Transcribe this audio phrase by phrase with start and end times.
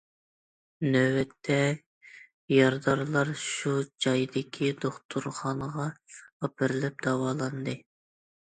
[0.95, 1.57] نۆۋەتتە،
[2.53, 3.75] يارىدارلار شۇ
[4.07, 7.81] جايدىكى دوختۇرخانىغا ئاپىرىلىپ داۋالاندى.